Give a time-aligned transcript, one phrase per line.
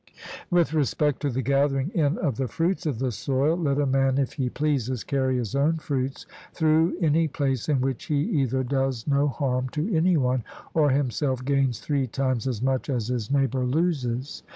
[0.49, 4.17] With respect to the gathering in of the fruits of the soil, let a man,
[4.17, 9.05] if he pleases, carry his own fruits through any place in which he either does
[9.05, 10.43] no harm to any one,
[10.73, 14.41] or himself gains three times as much as his neighbour loses.